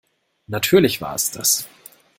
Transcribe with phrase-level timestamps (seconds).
[0.47, 1.67] Natürlich war es das.